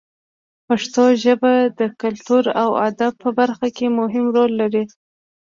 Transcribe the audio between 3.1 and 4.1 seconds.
په برخه کې